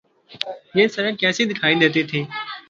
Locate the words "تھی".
2.09-2.19